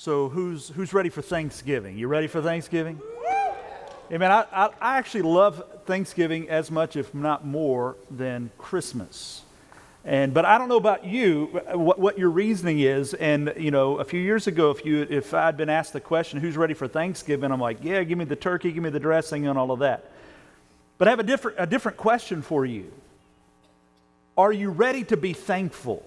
[0.00, 1.98] So who's who's ready for Thanksgiving?
[1.98, 3.00] You ready for Thanksgiving?
[4.12, 4.30] Amen.
[4.30, 9.42] I, I, I actually love Thanksgiving as much, if not more, than Christmas.
[10.04, 13.12] And but I don't know about you, what, what your reasoning is.
[13.14, 16.38] And you know, a few years ago, if you if I'd been asked the question,
[16.38, 19.48] "Who's ready for Thanksgiving?" I'm like, "Yeah, give me the turkey, give me the dressing,
[19.48, 20.12] and all of that."
[20.98, 22.92] But I have a different a different question for you.
[24.36, 26.04] Are you ready to be thankful?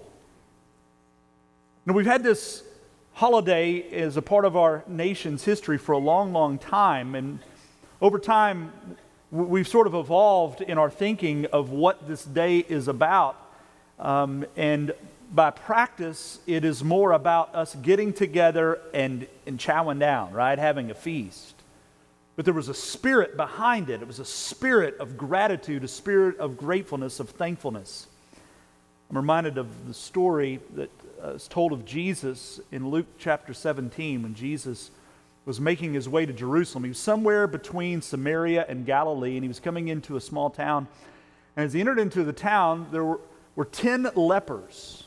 [1.86, 2.64] Now we've had this
[3.14, 7.16] holiday is a part of our nation's history for a long, long time.
[7.16, 7.40] And
[8.02, 8.72] over time,
[9.32, 13.38] we've sort of evolved in our thinking of what this day is about.
[14.00, 14.94] Um, and
[15.34, 20.58] by practice, it is more about us getting together and, and chowing down, right?
[20.58, 21.56] Having a feast.
[22.36, 24.02] But there was a spirit behind it.
[24.02, 28.08] It was a spirit of gratitude, a spirit of gratefulness, of thankfulness.
[29.10, 30.90] I'm reminded of the story that
[31.30, 34.92] is told of Jesus in Luke chapter 17 when Jesus
[35.46, 36.84] was making his way to Jerusalem.
[36.84, 40.88] He was somewhere between Samaria and Galilee, and he was coming into a small town.
[41.56, 43.20] And as he entered into the town, there were,
[43.56, 45.04] were 10 lepers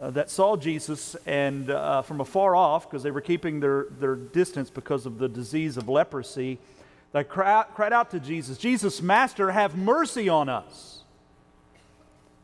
[0.00, 4.14] uh, that saw Jesus and uh, from afar off, because they were keeping their, their
[4.14, 6.58] distance because of the disease of leprosy,
[7.12, 11.02] they cried out to Jesus, Jesus, Master, have mercy on us.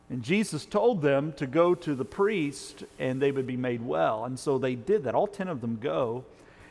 [0.09, 4.25] And Jesus told them to go to the priest and they would be made well.
[4.25, 5.15] And so they did that.
[5.15, 6.25] All 10 of them go.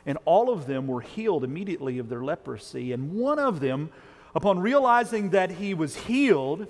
[0.05, 2.93] And all of them were healed immediately of their leprosy.
[2.93, 3.91] And one of them,
[4.35, 6.67] upon realizing that he was healed,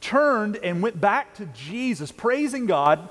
[0.00, 3.08] turned and went back to Jesus, praising God,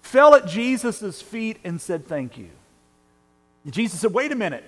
[0.00, 2.48] fell at Jesus' feet, and said, Thank you.
[3.64, 4.64] And Jesus said, Wait a minute.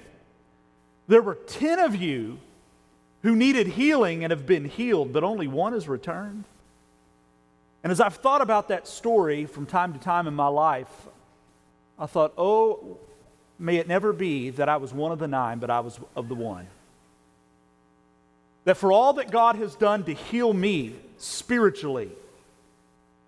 [1.09, 2.39] There were 10 of you
[3.23, 6.45] who needed healing and have been healed, but only one has returned.
[7.83, 10.91] And as I've thought about that story from time to time in my life,
[11.99, 12.99] I thought, oh,
[13.59, 16.29] may it never be that I was one of the nine, but I was of
[16.29, 16.67] the one.
[18.65, 22.11] That for all that God has done to heal me spiritually,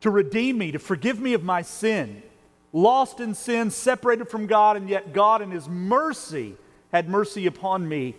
[0.01, 2.23] to redeem me, to forgive me of my sin,
[2.73, 6.55] lost in sin, separated from God, and yet God in His mercy
[6.93, 8.15] had mercy upon me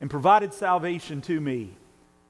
[0.00, 1.72] and provided salvation to me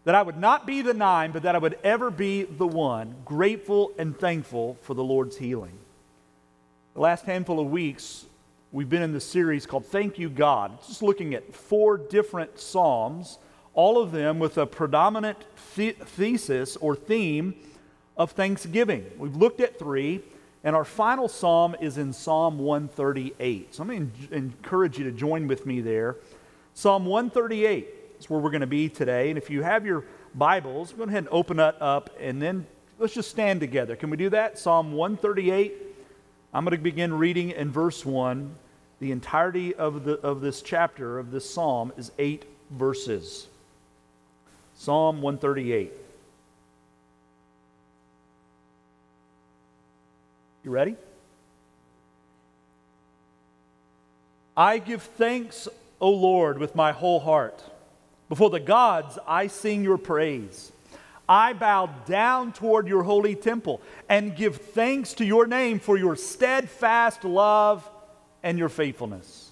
[0.07, 3.17] that I would not be the nine, but that I would ever be the one,
[3.25, 5.77] grateful and thankful for the Lord's healing.
[6.95, 8.25] The last handful of weeks,
[8.71, 13.39] we've been in the series called Thank You God, just looking at four different Psalms,
[13.75, 15.39] all of them with a predominant
[15.75, 17.57] the- thesis or theme
[18.17, 19.11] of thanksgiving.
[19.19, 20.23] We've looked at three,
[20.63, 23.75] and our final Psalm is in Psalm 138.
[23.75, 26.15] So I'm going to encourage you to join with me there.
[26.75, 29.31] Psalm 138 is where we're going to be today.
[29.31, 30.05] And if you have your
[30.35, 32.67] Bibles, go ahead and open that up and then
[32.99, 33.97] let's just stand together.
[33.97, 34.59] Can we do that?
[34.59, 35.75] Psalm 138.
[36.53, 38.55] I'm going to begin reading in verse 1.
[38.99, 43.47] The entirety of, the, of this chapter, of this psalm, is eight verses.
[44.75, 45.93] Psalm 138.
[50.65, 50.97] You ready?
[54.57, 55.69] I give thanks,
[56.01, 57.63] O Lord, with my whole heart.
[58.29, 60.73] Before the gods, I sing your praise.
[61.29, 66.17] I bow down toward your holy temple and give thanks to your name for your
[66.17, 67.89] steadfast love
[68.43, 69.51] and your faithfulness.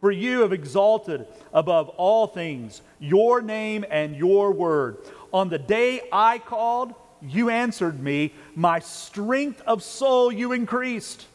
[0.00, 4.98] For you have exalted above all things your name and your word.
[5.32, 8.34] On the day I called, you answered me.
[8.54, 11.26] My strength of soul you increased.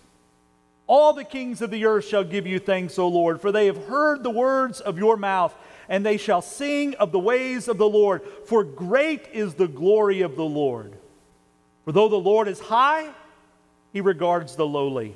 [0.85, 3.87] All the kings of the earth shall give you thanks, O Lord, for they have
[3.87, 5.55] heard the words of your mouth
[5.89, 10.21] and they shall sing of the ways of the Lord, for great is the glory
[10.21, 10.97] of the Lord.
[11.85, 13.09] For though the Lord is high,
[13.93, 15.15] he regards the lowly,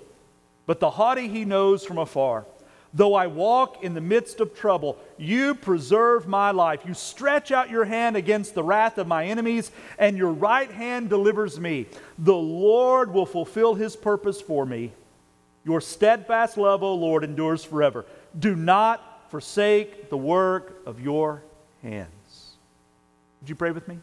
[0.66, 2.46] but the haughty he knows from afar.
[2.94, 6.82] Though I walk in the midst of trouble, you preserve my life.
[6.86, 11.10] You stretch out your hand against the wrath of my enemies, and your right hand
[11.10, 11.88] delivers me.
[12.18, 14.92] The Lord will fulfill his purpose for me.
[15.64, 18.06] Your steadfast love, O Lord, endures forever.
[18.38, 21.42] Do not forsake the work of your
[21.82, 22.58] hands.
[23.40, 23.98] Would you pray with me?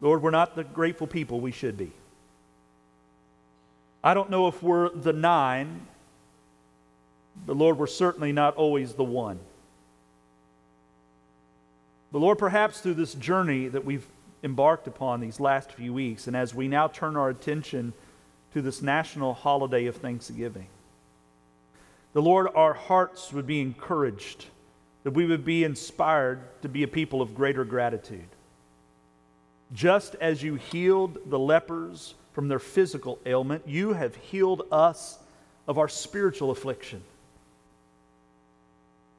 [0.00, 1.92] Lord, we're not the grateful people we should be.
[4.02, 5.86] I don't know if we're the nine,
[7.46, 9.38] but Lord, we're certainly not always the one.
[12.10, 14.08] But Lord, perhaps through this journey that we've
[14.42, 17.92] embarked upon these last few weeks, and as we now turn our attention
[18.52, 20.66] to this national holiday of Thanksgiving.
[22.12, 24.46] The Lord, our hearts would be encouraged,
[25.04, 28.28] that we would be inspired to be a people of greater gratitude.
[29.72, 35.18] Just as you healed the lepers from their physical ailment, you have healed us
[35.68, 37.02] of our spiritual affliction.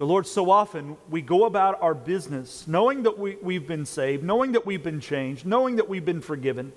[0.01, 4.23] The Lord, so often we go about our business knowing that we, we've been saved,
[4.23, 6.73] knowing that we've been changed, knowing that we've been forgiven.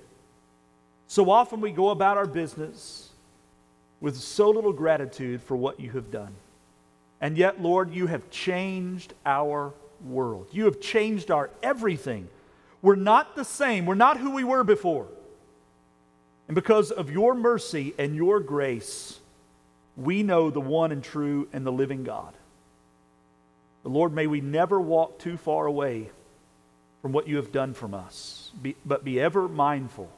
[1.07, 3.09] So often we go about our business
[3.99, 6.35] with so little gratitude for what you have done.
[7.19, 9.73] And yet, Lord, you have changed our
[10.05, 10.49] world.
[10.53, 12.29] You have changed our everything.
[12.83, 13.87] We're not the same.
[13.87, 15.07] We're not who we were before.
[16.47, 19.19] And because of your mercy and your grace,
[19.97, 22.35] we know the one and true and the living God.
[23.85, 26.11] The Lord, may we never walk too far away
[27.03, 30.11] from what you have done from us, be, but be ever mindful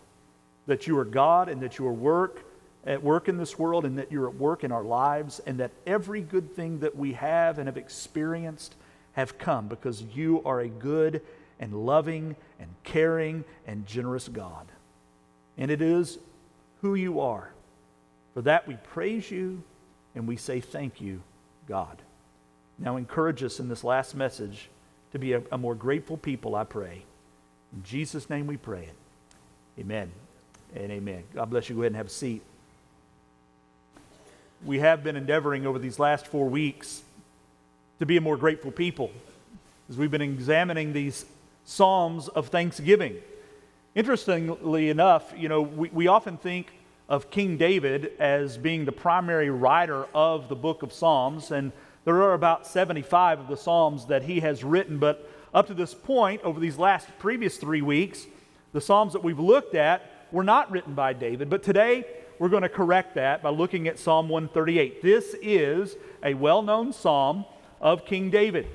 [0.67, 2.45] that you are God and that you are work
[2.87, 5.73] at work in this world and that you're at work in our lives and that
[5.87, 8.77] every good thing that we have and have experienced
[9.15, 11.21] have come because you are a good
[11.59, 14.67] and loving and caring and generous God.
[15.59, 16.19] And it is
[16.83, 17.51] who you are.
[18.35, 19.63] For that we praise you
[20.15, 21.23] and we say thank you,
[21.67, 22.01] God.
[22.79, 24.69] Now encourage us in this last message
[25.13, 27.05] to be a, a more grateful people, I pray.
[27.73, 29.81] In Jesus' name we pray it.
[29.81, 30.11] Amen
[30.75, 31.25] and amen.
[31.35, 31.77] God bless you.
[31.77, 32.43] Go ahead and have a seat
[34.65, 37.03] we have been endeavoring over these last four weeks
[37.99, 39.11] to be a more grateful people
[39.89, 41.25] as we've been examining these
[41.65, 43.17] Psalms of Thanksgiving.
[43.95, 46.73] Interestingly enough, you know, we, we often think
[47.09, 51.73] of King David as being the primary writer of the book of Psalms, and
[52.07, 55.93] there are about 75 of the Psalms that he has written, but up to this
[55.93, 58.29] point, over these last previous three weeks,
[58.73, 61.51] the Psalms that we've looked at were not written by David.
[61.51, 62.07] But today,
[62.39, 65.03] we're going to correct that by looking at Psalm 138.
[65.03, 67.45] This is a well known psalm
[67.81, 68.69] of King David.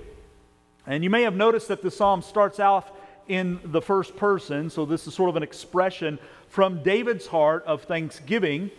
[0.86, 2.92] And you may have noticed that the psalm starts off
[3.30, 6.20] in the first person, so this is sort of an expression
[6.50, 8.72] from David's heart of thanksgiving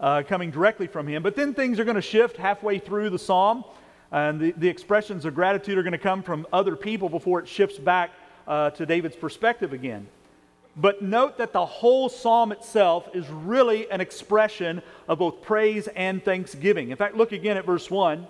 [0.00, 1.22] uh, coming directly from him.
[1.22, 3.62] But then things are going to shift halfway through the psalm,
[4.12, 7.48] and the, the expressions of gratitude are going to come from other people before it
[7.48, 8.10] shifts back
[8.46, 10.08] uh, to David's perspective again.
[10.76, 16.24] But note that the whole psalm itself is really an expression of both praise and
[16.24, 16.90] thanksgiving.
[16.90, 18.26] In fact, look again at verse 1.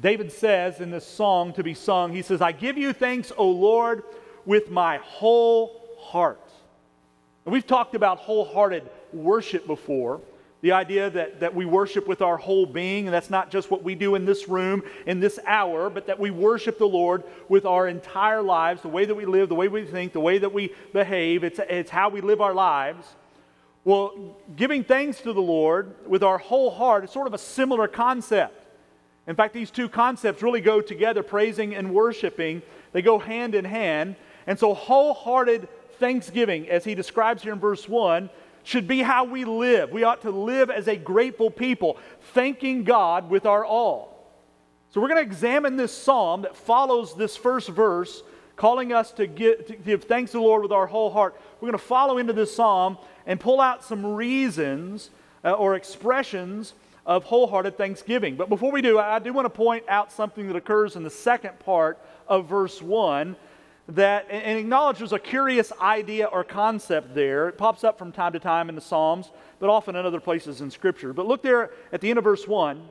[0.00, 3.48] David says in this song to be sung, he says, I give you thanks, O
[3.50, 4.02] Lord,
[4.44, 6.40] with my whole heart.
[7.44, 10.20] And we've talked about wholehearted worship before.
[10.66, 13.84] The idea that, that we worship with our whole being, and that's not just what
[13.84, 17.64] we do in this room, in this hour, but that we worship the Lord with
[17.64, 20.52] our entire lives, the way that we live, the way we think, the way that
[20.52, 21.44] we behave.
[21.44, 23.06] It's, it's how we live our lives.
[23.84, 27.86] Well, giving thanks to the Lord with our whole heart is sort of a similar
[27.86, 28.60] concept.
[29.28, 32.60] In fact, these two concepts really go together praising and worshiping,
[32.90, 34.16] they go hand in hand.
[34.48, 35.68] And so, wholehearted
[36.00, 38.28] thanksgiving, as he describes here in verse 1,
[38.66, 39.92] should be how we live.
[39.92, 41.98] We ought to live as a grateful people,
[42.34, 44.28] thanking God with our all.
[44.90, 48.24] So we're going to examine this psalm that follows this first verse,
[48.56, 51.40] calling us to give, to give thanks to the Lord with our whole heart.
[51.60, 55.10] We're going to follow into this psalm and pull out some reasons
[55.44, 56.74] uh, or expressions
[57.06, 58.34] of wholehearted thanksgiving.
[58.34, 61.10] But before we do, I do want to point out something that occurs in the
[61.10, 63.36] second part of verse 1
[63.88, 67.48] that and acknowledge there's a curious idea or concept there.
[67.48, 70.60] It pops up from time to time in the Psalms, but often in other places
[70.60, 71.12] in Scripture.
[71.12, 72.82] But look there at the end of verse 1.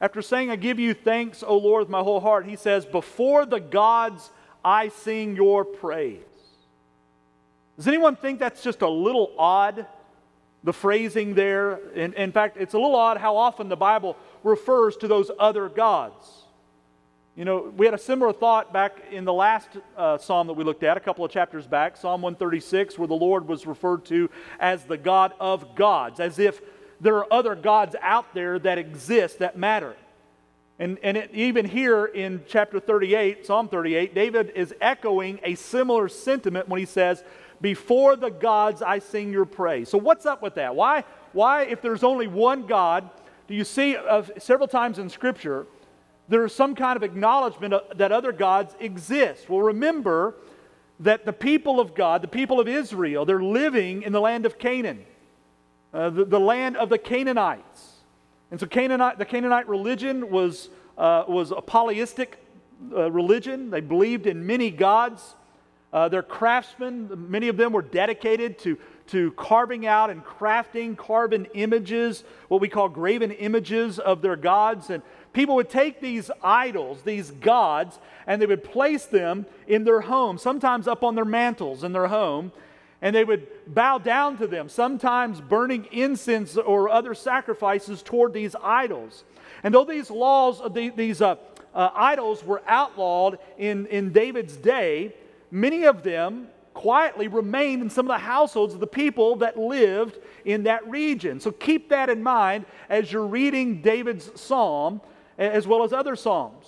[0.00, 3.44] After saying, I give you thanks, O Lord, with my whole heart, he says, Before
[3.44, 4.30] the gods
[4.64, 6.20] I sing your praise.
[7.76, 9.86] Does anyone think that's just a little odd?
[10.64, 11.80] The phrasing there.
[11.94, 15.68] In, in fact, it's a little odd how often the Bible refers to those other
[15.68, 16.26] gods.
[17.36, 20.64] You know, we had a similar thought back in the last uh, psalm that we
[20.64, 24.28] looked at a couple of chapters back, Psalm 136, where the Lord was referred to
[24.58, 26.60] as the God of gods, as if
[27.00, 29.94] there are other gods out there that exist that matter.
[30.80, 36.08] And, and it, even here in chapter 38, Psalm 38, David is echoing a similar
[36.08, 37.22] sentiment when he says,
[37.60, 39.88] Before the gods I sing your praise.
[39.88, 40.74] So, what's up with that?
[40.74, 43.08] Why, why if there's only one God,
[43.46, 45.66] do you see uh, several times in Scripture?
[46.30, 49.50] There is some kind of acknowledgement that other gods exist.
[49.50, 50.36] Well, remember
[51.00, 54.56] that the people of God, the people of Israel, they're living in the land of
[54.56, 55.04] Canaan,
[55.92, 57.94] uh, the, the, land of the Canaanites.
[58.52, 62.38] And so Canaanite, the Canaanite religion was, uh, was a polytheistic
[62.94, 63.70] uh, religion.
[63.70, 65.34] They believed in many gods.
[65.92, 71.46] Uh, their craftsmen, many of them were dedicated to, to carving out and crafting carven
[71.54, 74.90] images, what we call graven images of their gods.
[74.90, 80.00] And People would take these idols, these gods, and they would place them in their
[80.00, 82.50] home, sometimes up on their mantles in their home,
[83.00, 88.56] and they would bow down to them, sometimes burning incense or other sacrifices toward these
[88.62, 89.24] idols.
[89.62, 91.36] And though these laws, these uh,
[91.74, 95.14] uh, idols were outlawed in, in David's day,
[95.50, 100.18] many of them quietly remained in some of the households of the people that lived
[100.44, 101.40] in that region.
[101.40, 105.00] So keep that in mind as you're reading David's psalm
[105.40, 106.66] as well as other psalms.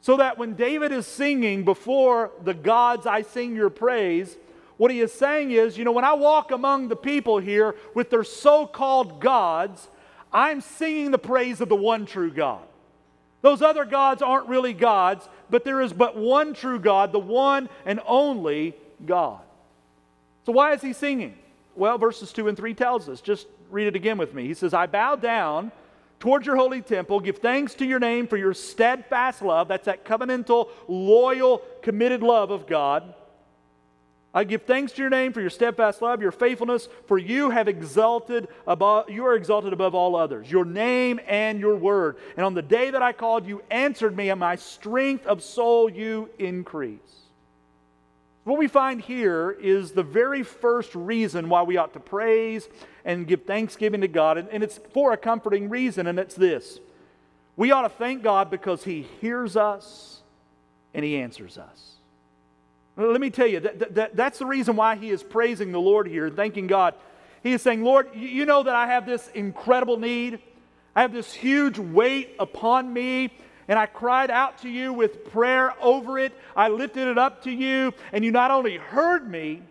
[0.00, 4.36] So that when David is singing before the gods, I sing your praise,
[4.76, 8.10] what he is saying is, you know, when I walk among the people here with
[8.10, 9.88] their so called gods,
[10.32, 12.62] I'm singing the praise of the one true God.
[13.40, 17.68] Those other gods aren't really gods, but there is but one true God, the one
[17.84, 19.40] and only God.
[20.46, 21.36] So, why is he singing?
[21.76, 23.20] Well, verses 2 and 3 tells us.
[23.20, 24.46] Just read it again with me.
[24.46, 25.70] He says, I bow down
[26.20, 29.68] towards your holy temple, give thanks to your name for your steadfast love.
[29.68, 33.14] That's that covenantal, loyal, committed love of God.
[34.34, 37.66] I give thanks to your name for your steadfast love, your faithfulness, for you have
[37.66, 40.50] exalted above you are exalted above all others.
[40.50, 42.18] Your name and your word.
[42.36, 45.90] And on the day that I called, you answered me, and my strength of soul
[45.90, 47.17] you increase.
[48.48, 52.66] What we find here is the very first reason why we ought to praise
[53.04, 56.80] and give thanksgiving to God, and, and it's for a comforting reason, and it's this.
[57.56, 60.22] We ought to thank God because He hears us
[60.94, 61.96] and He answers us.
[62.96, 66.08] Let me tell you, that, that, that's the reason why he is praising the Lord
[66.08, 66.94] here, thanking God.
[67.42, 70.38] He is saying, Lord, you know that I have this incredible need.
[70.96, 73.30] I have this huge weight upon me,
[73.68, 76.32] and I cried out to you with prayer over it.
[76.56, 79.62] I lifted it up to you, and you not only heard me,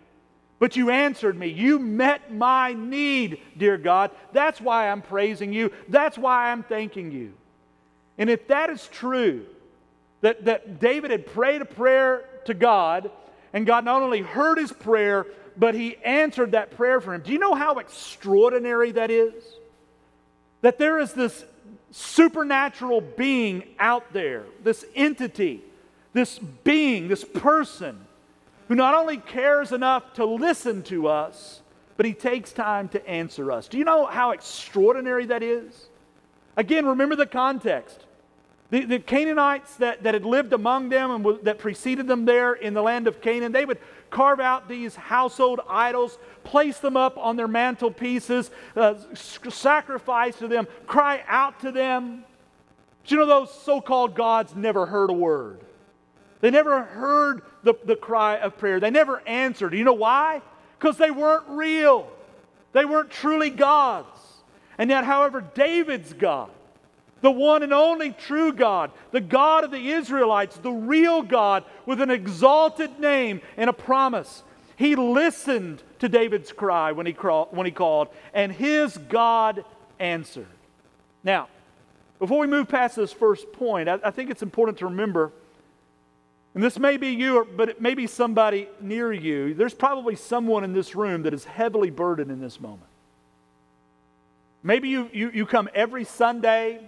[0.60, 1.48] but you answered me.
[1.48, 4.12] You met my need, dear God.
[4.34, 5.72] That's why I'm praising you.
[5.90, 7.34] That's why I'm thanking you.
[8.18, 9.46] And if that is true,
[10.22, 13.12] that, that David had prayed a prayer to God,
[13.54, 17.22] and God not only heard his prayer, but he answered that prayer for him.
[17.22, 19.44] Do you know how extraordinary that is?
[20.62, 21.44] That there is this
[21.98, 25.64] supernatural being out there, this entity,
[26.14, 28.06] this being, this person,
[28.68, 31.62] who not only cares enough to listen to us,
[31.96, 33.68] but he takes time to answer us.
[33.68, 35.88] Do you know how extraordinary that is?
[36.56, 38.06] Again, remember the context.
[38.70, 42.54] The, the Canaanites that, that had lived among them and w- that preceded them there
[42.54, 47.18] in the land of Canaan, they would carve out these household idols, place them up
[47.18, 52.24] on their mantelpieces, uh, sacrifice to them, cry out to them.
[53.02, 55.62] But you know, those so called gods never heard a word.
[56.40, 58.80] They never heard the, the cry of prayer.
[58.80, 59.74] They never answered.
[59.74, 60.42] You know why?
[60.78, 62.10] Because they weren't real.
[62.74, 64.20] They weren't truly gods.
[64.78, 66.52] And yet, however, David's God,
[67.22, 72.02] the one and only true God, the God of the Israelites, the real God with
[72.02, 74.44] an exalted name and a promise.
[74.76, 79.66] He listened to David's cry when he, when he called, and his God
[80.00, 80.48] answered.
[81.24, 81.48] Now,
[82.20, 85.32] before we move past this first point, I, I think it's important to remember,
[86.54, 89.56] and this may be you, but it may be somebody near you.
[89.56, 92.90] There's probably someone in this room that is heavily burdened in this moment.
[94.64, 96.80] Maybe you, you, you come every Sunday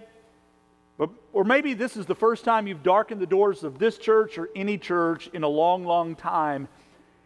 [1.00, 4.38] but, or maybe this is the first time you've darkened the doors of this church
[4.38, 6.68] or any church in a long, long time.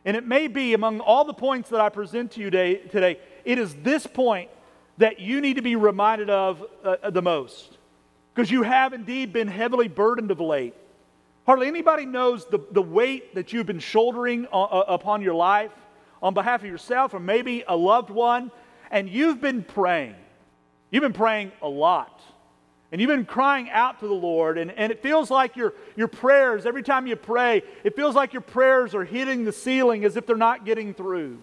[0.06, 3.20] And it may be among all the points that I present to you today, today
[3.44, 4.52] it is this point
[5.00, 7.80] that you need to be reminded of uh, the most.
[8.36, 10.76] Because you have indeed been heavily burdened of late.
[11.48, 15.72] Hardly anybody knows the, the weight that you've been shouldering uh, uh, upon your life
[16.22, 18.52] on behalf of yourself or maybe a loved one.
[18.92, 20.14] And you've been praying.
[20.92, 22.22] You've been praying a lot
[22.94, 26.08] and you've been crying out to the Lord, and, and it feels like your, your
[26.08, 30.16] prayers, every time you pray, it feels like your prayers are hitting the ceiling as
[30.16, 31.40] if they're not getting through.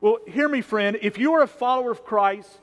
[0.00, 0.96] Well, hear me, friend.
[1.02, 2.60] If you are a follower of Christ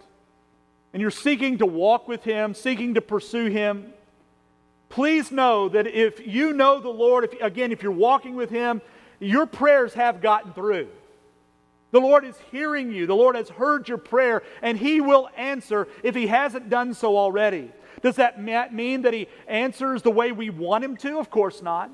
[0.93, 3.91] and you're seeking to walk with Him, seeking to pursue Him,
[4.88, 8.81] please know that if you know the Lord, if, again, if you're walking with Him,
[9.20, 10.88] your prayers have gotten through.
[11.91, 13.05] The Lord is hearing you.
[13.05, 17.17] The Lord has heard your prayer, and He will answer if He hasn't done so
[17.17, 17.71] already.
[18.01, 21.19] Does that mean that He answers the way we want Him to?
[21.19, 21.91] Of course not.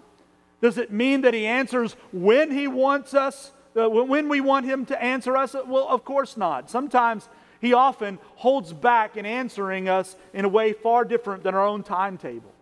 [0.61, 4.85] Does it mean that He answers when He wants us, uh, when we want Him
[4.85, 5.55] to answer us?
[5.65, 6.69] Well, of course not.
[6.69, 7.27] Sometimes
[7.59, 11.81] He often holds back in answering us in a way far different than our own
[11.81, 12.53] timetable.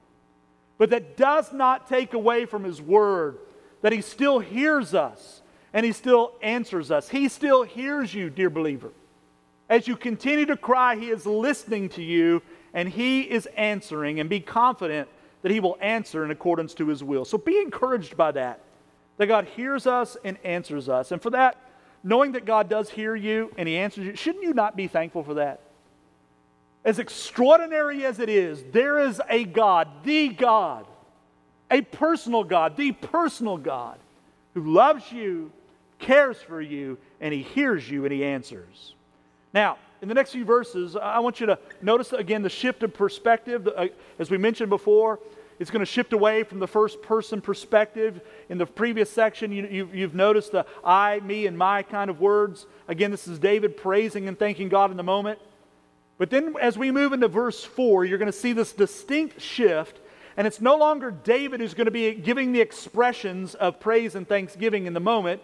[0.77, 3.39] But that does not take away from His Word
[3.81, 5.41] that He still hears us
[5.75, 7.09] and He still answers us.
[7.09, 8.91] He still hears you, dear believer.
[9.69, 12.41] As you continue to cry, He is listening to you
[12.73, 15.07] and He is answering, and be confident
[15.41, 17.25] that He will answer in accordance to His will.
[17.25, 18.61] So be encouraged by that,
[19.17, 21.11] that God hears us and answers us.
[21.11, 21.57] And for that,
[22.03, 25.23] knowing that God does hear you and He answers you, shouldn't you not be thankful
[25.23, 25.59] for that?
[26.85, 30.85] As extraordinary as it is, there is a God, the God,
[31.69, 33.97] a personal God, the personal God,
[34.53, 35.51] who loves you,
[35.99, 38.93] cares for you, and He hears you and He answers.
[39.53, 42.93] Now, in the next few verses, I want you to notice again the shift of
[42.93, 43.67] perspective.
[43.67, 43.87] Uh,
[44.19, 45.19] as we mentioned before,
[45.57, 48.21] it's going to shift away from the first person perspective.
[48.49, 52.65] In the previous section, you, have noticed the I, me, and my kind of words.
[52.87, 55.39] Again, this is David praising and thanking God in the moment.
[56.17, 59.99] But then as we move into verse 4, you're going to see this distinct shift.
[60.37, 64.27] And it's no longer David who's going to be giving the expressions of praise and
[64.27, 65.41] thanksgiving in the moment.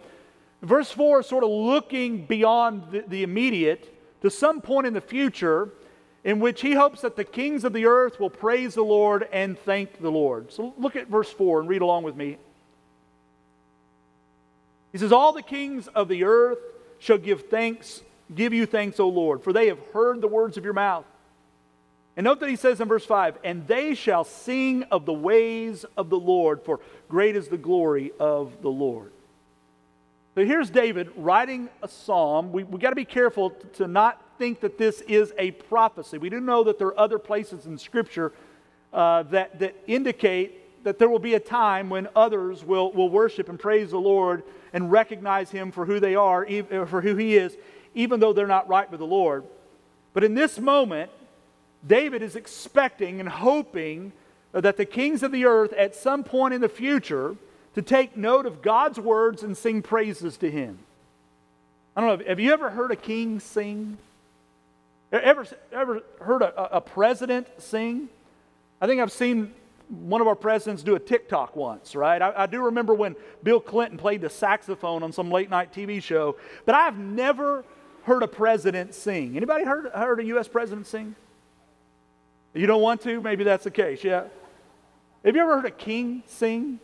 [0.61, 5.01] Verse 4 is sort of looking beyond the, the immediate to some point in the
[5.01, 5.69] future
[6.23, 9.57] in which he hopes that the kings of the earth will praise the Lord and
[9.57, 10.51] thank the Lord.
[10.51, 12.37] So look at verse 4 and read along with me.
[14.91, 16.59] He says, All the kings of the earth
[16.99, 18.01] shall give thanks,
[18.33, 21.05] give you thanks, O Lord, for they have heard the words of your mouth.
[22.15, 25.85] And note that he says in verse 5, And they shall sing of the ways
[25.97, 29.11] of the Lord, for great is the glory of the Lord.
[30.41, 32.51] So here's David writing a psalm.
[32.51, 36.17] We, we got to be careful to not think that this is a prophecy.
[36.17, 38.33] We do know that there are other places in Scripture
[38.91, 43.49] uh, that, that indicate that there will be a time when others will, will worship
[43.49, 44.41] and praise the Lord
[44.73, 46.43] and recognize Him for who they are,
[46.87, 47.55] for who He is,
[47.93, 49.43] even though they're not right with the Lord.
[50.15, 51.11] But in this moment,
[51.85, 54.11] David is expecting and hoping
[54.53, 57.35] that the kings of the earth at some point in the future
[57.75, 60.79] to take note of God's words and sing praises to Him.
[61.95, 63.97] I don't know, have you ever heard a king sing?
[65.11, 68.07] Ever, ever heard a, a president sing?
[68.79, 69.53] I think I've seen
[69.89, 72.21] one of our presidents do a TikTok once, right?
[72.21, 76.01] I, I, do remember when Bill Clinton played the saxophone on some late night TV
[76.01, 77.65] show, but I've never
[78.03, 79.35] heard a president sing.
[79.35, 80.47] Anybody heard, heard a U.S.
[80.47, 81.13] president sing?
[82.53, 83.19] You don't want to?
[83.19, 84.23] Maybe that's the case, yeah.
[85.25, 86.79] Have you ever heard a king sing?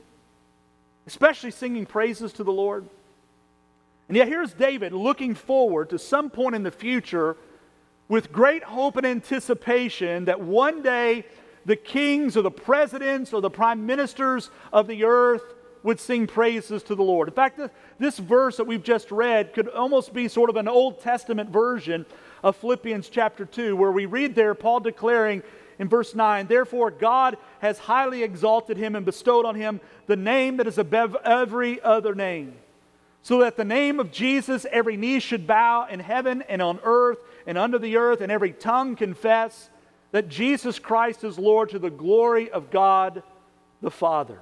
[1.08, 2.86] Especially singing praises to the Lord.
[4.08, 7.36] And yet, here's David looking forward to some point in the future
[8.08, 11.26] with great hope and anticipation that one day
[11.66, 15.44] the kings or the presidents or the prime ministers of the earth
[15.84, 17.28] would sing praises to the Lord.
[17.28, 17.60] In fact,
[18.00, 22.06] this verse that we've just read could almost be sort of an Old Testament version
[22.44, 25.44] of Philippians chapter 2, where we read there Paul declaring,
[25.80, 30.58] in verse 9, therefore God has highly exalted him and bestowed on him the name
[30.58, 32.56] that is above every other name,
[33.22, 37.20] so that the name of Jesus every knee should bow in heaven and on earth
[37.46, 39.70] and under the earth, and every tongue confess
[40.12, 43.22] that Jesus Christ is Lord to the glory of God
[43.82, 44.40] the Father.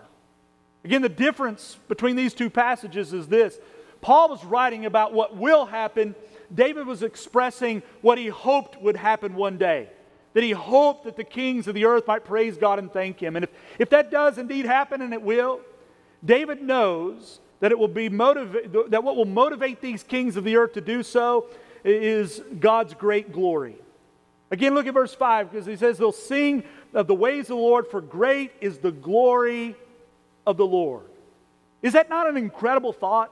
[0.83, 3.59] Again, the difference between these two passages is this
[4.01, 6.15] Paul was writing about what will happen.
[6.53, 9.89] David was expressing what he hoped would happen one day
[10.35, 13.37] that he hoped that the kings of the earth might praise God and thank him.
[13.37, 15.61] And if, if that does indeed happen, and it will,
[16.23, 20.57] David knows that it will be motiva- that what will motivate these kings of the
[20.57, 21.45] earth to do so
[21.85, 23.77] is God's great glory.
[24.51, 27.55] Again, look at verse 5 because he says they'll sing of the ways of the
[27.55, 29.73] Lord, for great is the glory
[30.45, 31.05] of the Lord.
[31.81, 33.31] Is that not an incredible thought?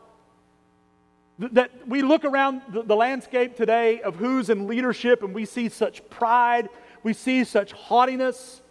[1.38, 5.68] That we look around the, the landscape today of who's in leadership and we see
[5.68, 6.70] such pride
[7.04, 8.62] we see such haughtiness.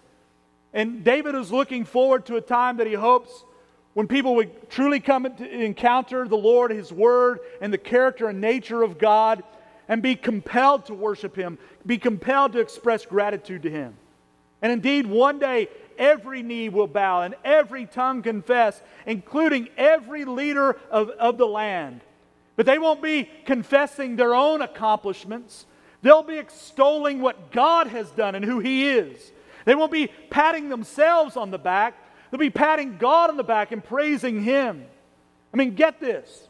[0.73, 3.45] And David is looking forward to a time that he hopes
[3.95, 8.41] when people would truly come to encounter the Lord, His Word, and the character and
[8.41, 9.43] nature of God,
[9.89, 13.95] and be compelled to worship Him, be compelled to express gratitude to Him.
[14.63, 15.69] And indeed, one day,
[15.99, 22.01] every knee will bow and every tongue confess, including every leader of, of the land.
[22.57, 25.67] But they won't be confessing their own accomplishments.
[26.03, 29.33] They'll be extolling what God has done and who He is.
[29.65, 31.95] They won't be patting themselves on the back,
[32.31, 34.85] they'll be patting God on the back and praising Him.
[35.53, 36.49] I mean, get this.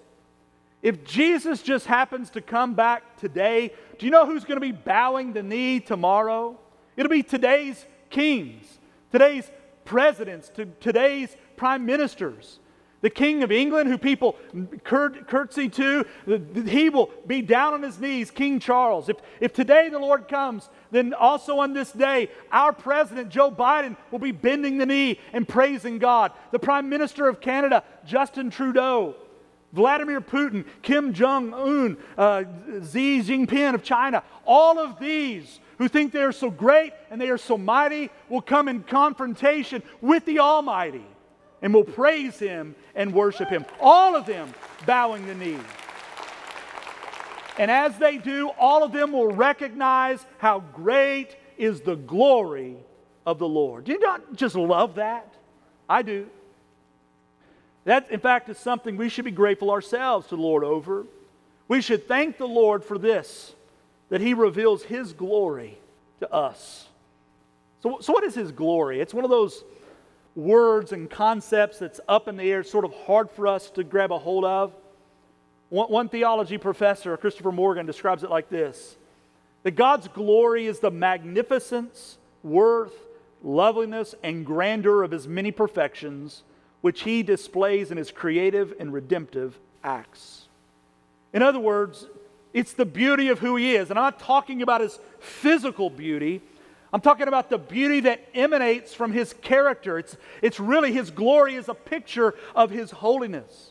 [0.81, 4.73] If Jesus just happens to come back today, do you know who's going to be
[4.73, 6.59] bowing the knee tomorrow?
[6.97, 8.67] It'll be today's kings,
[9.13, 9.49] today's
[9.85, 12.59] presidents, to today's prime ministers
[13.03, 14.37] the King of England, who people
[14.85, 16.07] curtsy to,
[16.65, 19.09] he will be down on his knees, King Charles.
[19.09, 23.97] If, if today the Lord comes, then also on this day, our President, Joe Biden,
[24.11, 26.33] will be bending the knee and praising God.
[26.53, 29.17] The Prime Minister of Canada, Justin Trudeau,
[29.73, 32.45] Vladimir Putin, Kim Jong un, uh,
[32.93, 37.31] Xi Jinping of China, all of these who think they are so great and they
[37.31, 41.05] are so mighty will come in confrontation with the Almighty
[41.63, 43.65] and will praise Him and worship Him.
[43.81, 44.53] All of them
[44.85, 45.59] bowing the knee.
[47.59, 52.77] And as they do, all of them will recognize how great is the glory
[53.25, 53.85] of the Lord.
[53.85, 55.33] Do you not just love that?
[55.89, 56.29] I do.
[57.85, 61.05] That, in fact, is something we should be grateful ourselves to the Lord over.
[61.69, 63.55] We should thank the Lord for this,
[64.09, 65.79] that He reveals His glory
[66.21, 66.87] to us.
[67.83, 69.01] So, so what is His glory?
[69.01, 69.65] It's one of those
[70.35, 74.13] words and concepts that's up in the air, sort of hard for us to grab
[74.13, 74.75] a hold of.
[75.69, 78.97] One, one theology professor, Christopher Morgan, describes it like this
[79.63, 82.95] that God's glory is the magnificence, worth,
[83.43, 86.43] loveliness, and grandeur of His many perfections
[86.83, 90.49] which he displays in his creative and redemptive acts.
[91.33, 92.07] In other words,
[92.53, 93.89] it's the beauty of who he is.
[93.89, 96.43] And I'm not talking about his physical beauty.
[96.93, 99.99] I'm talking about the beauty that emanates from his character.
[99.99, 103.71] It's, it's really his glory is a picture of his holiness.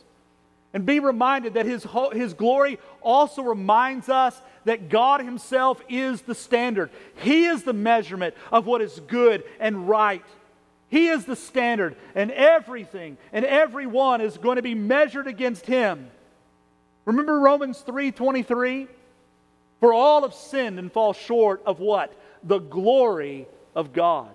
[0.74, 6.34] And be reminded that his, his glory also reminds us that God himself is the
[6.34, 6.90] standard.
[7.16, 10.24] He is the measurement of what is good and right
[10.92, 16.10] he is the standard, and everything and everyone is going to be measured against him.
[17.06, 18.88] Remember Romans 3:23?
[19.80, 22.12] For all have sinned and fall short of what?
[22.44, 24.34] The glory of God.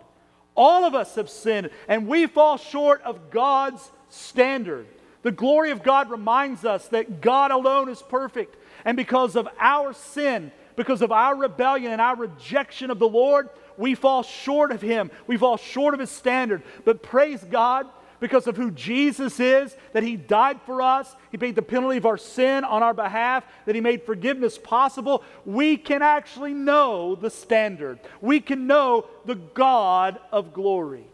[0.55, 4.87] All of us have sinned, and we fall short of God's standard.
[5.21, 9.93] The glory of God reminds us that God alone is perfect, and because of our
[9.93, 14.81] sin, because of our rebellion and our rejection of the Lord, we fall short of
[14.81, 15.11] Him.
[15.27, 16.63] We fall short of His standard.
[16.85, 17.87] But praise God
[18.19, 22.05] because of who Jesus is, that He died for us, He paid the penalty of
[22.05, 27.29] our sin on our behalf, that He made forgiveness possible, we can actually know the
[27.29, 27.99] standard.
[28.21, 31.05] We can know the God of glory.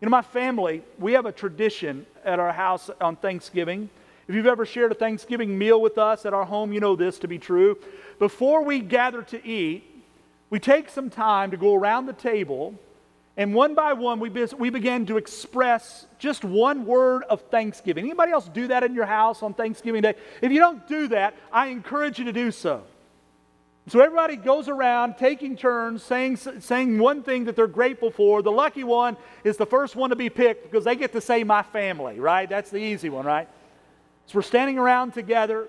[0.00, 3.88] You know, my family, we have a tradition at our house on Thanksgiving.
[4.28, 7.18] If you've ever shared a Thanksgiving meal with us at our home, you know this
[7.20, 7.78] to be true.
[8.18, 9.84] Before we gather to eat,
[10.50, 12.74] we take some time to go around the table,
[13.36, 18.06] and one by one, we, be, we begin to express just one word of thanksgiving.
[18.06, 20.14] Anybody else do that in your house on Thanksgiving Day?
[20.40, 22.82] If you don't do that, I encourage you to do so.
[23.88, 28.42] So everybody goes around taking turns saying, saying one thing that they're grateful for.
[28.42, 31.44] The lucky one is the first one to be picked because they get to say
[31.44, 32.48] my family, right?
[32.48, 33.48] That's the easy one, right?
[34.26, 35.68] So we're standing around together.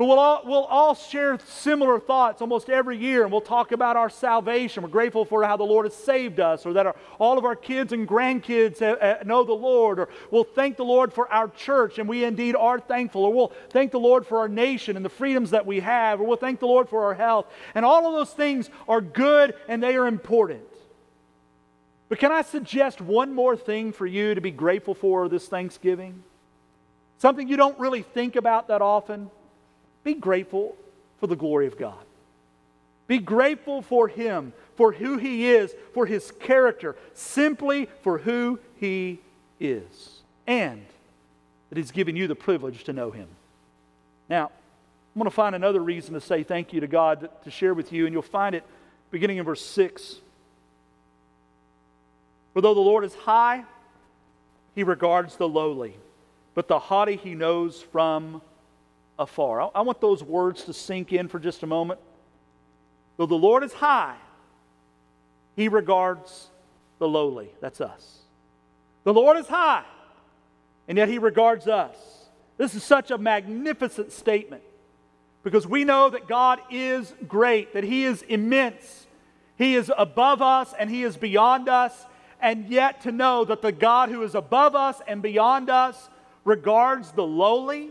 [0.00, 3.98] But we'll all, we'll all share similar thoughts almost every year, and we'll talk about
[3.98, 4.82] our salvation.
[4.82, 7.54] We're grateful for how the Lord has saved us, or that our, all of our
[7.54, 11.98] kids and grandkids have, know the Lord, or we'll thank the Lord for our church,
[11.98, 15.10] and we indeed are thankful, or we'll thank the Lord for our nation and the
[15.10, 17.44] freedoms that we have, or we'll thank the Lord for our health.
[17.74, 20.62] And all of those things are good and they are important.
[22.08, 26.22] But can I suggest one more thing for you to be grateful for this Thanksgiving?
[27.18, 29.30] Something you don't really think about that often?
[30.04, 30.76] Be grateful
[31.18, 31.98] for the glory of God.
[33.06, 39.18] Be grateful for Him, for who He is, for His character, simply for who He
[39.58, 40.84] is, and
[41.68, 43.28] that He's given you the privilege to know Him.
[44.28, 47.74] Now, I'm going to find another reason to say thank you to God to share
[47.74, 48.64] with you, and you'll find it
[49.10, 50.16] beginning in verse 6.
[52.54, 53.64] For though the Lord is high,
[54.74, 55.96] He regards the lowly,
[56.54, 58.40] but the haughty He knows from
[59.20, 59.60] afar.
[59.60, 62.00] I, I want those words to sink in for just a moment.
[63.16, 64.16] Though the Lord is high,
[65.54, 66.48] he regards
[66.98, 67.50] the lowly.
[67.60, 68.18] That's us.
[69.04, 69.84] The Lord is high,
[70.88, 71.94] and yet he regards us.
[72.56, 74.62] This is such a magnificent statement
[75.42, 79.06] because we know that God is great, that he is immense.
[79.56, 82.06] He is above us and he is beyond us.
[82.40, 86.08] And yet to know that the God who is above us and beyond us
[86.44, 87.90] regards the lowly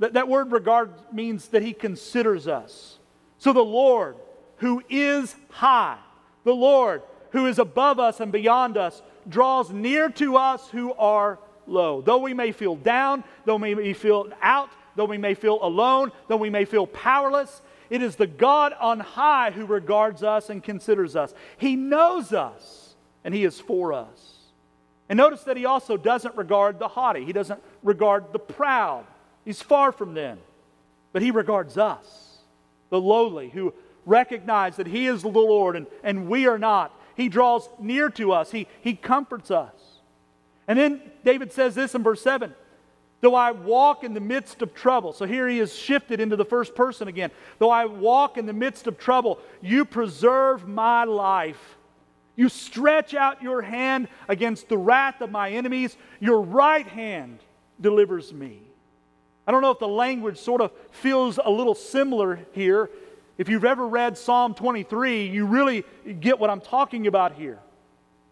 [0.00, 2.98] that, that word regard means that he considers us.
[3.38, 4.16] So the Lord,
[4.56, 5.98] who is high,
[6.44, 11.38] the Lord, who is above us and beyond us, draws near to us who are
[11.66, 12.00] low.
[12.00, 16.12] Though we may feel down, though we may feel out, though we may feel alone,
[16.28, 20.62] though we may feel powerless, it is the God on high who regards us and
[20.62, 21.34] considers us.
[21.58, 24.36] He knows us, and He is for us.
[25.08, 29.04] And notice that He also doesn't regard the haughty, He doesn't regard the proud.
[29.44, 30.38] He's far from them.
[31.12, 32.38] But he regards us,
[32.90, 33.74] the lowly, who
[34.06, 36.94] recognize that he is the Lord and, and we are not.
[37.16, 39.74] He draws near to us, he, he comforts us.
[40.68, 42.54] And then David says this in verse 7
[43.20, 45.12] Though I walk in the midst of trouble.
[45.12, 47.30] So here he is shifted into the first person again.
[47.58, 51.76] Though I walk in the midst of trouble, you preserve my life.
[52.36, 55.96] You stretch out your hand against the wrath of my enemies.
[56.20, 57.40] Your right hand
[57.78, 58.62] delivers me.
[59.50, 62.88] I don't know if the language sort of feels a little similar here.
[63.36, 65.84] If you've ever read Psalm 23, you really
[66.20, 67.58] get what I'm talking about here.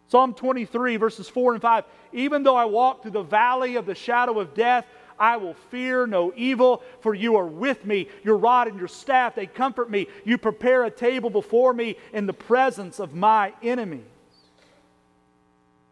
[0.06, 1.84] Psalm 23, verses 4 and 5.
[2.12, 4.86] Even though I walk through the valley of the shadow of death,
[5.18, 8.06] I will fear no evil, for you are with me.
[8.22, 10.06] Your rod and your staff, they comfort me.
[10.24, 14.04] You prepare a table before me in the presence of my enemies.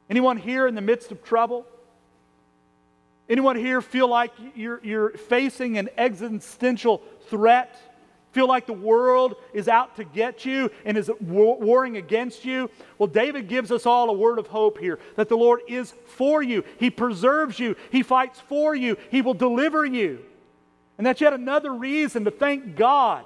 [0.09, 1.67] Anyone here in the midst of trouble?
[3.29, 7.77] Anyone here feel like you're, you're facing an existential threat?
[8.37, 12.69] feel like the world is out to get you and is warring against you?
[12.99, 16.43] Well, David gives us all a word of hope here that the Lord is for
[16.43, 16.63] you.
[16.79, 20.23] He preserves you, He fights for you, He will deliver you.
[20.99, 23.25] And that's yet another reason to thank God,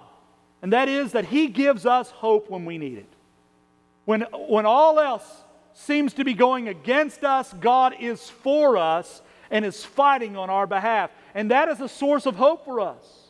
[0.62, 3.12] and that is that He gives us hope when we need it.
[4.04, 5.28] When, when all else
[5.74, 10.66] seems to be going against us, God is for us and is fighting on our
[10.66, 11.10] behalf.
[11.34, 13.28] And that is a source of hope for us.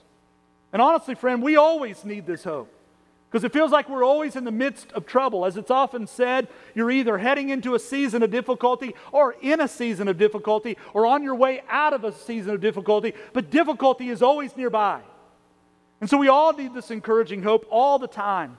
[0.73, 2.73] And honestly, friend, we always need this hope
[3.31, 5.45] because it feels like we're always in the midst of trouble.
[5.45, 9.69] As it's often said, you're either heading into a season of difficulty or in a
[9.69, 14.09] season of difficulty or on your way out of a season of difficulty, but difficulty
[14.09, 15.01] is always nearby.
[16.01, 18.59] And so we all need this encouraging hope all the time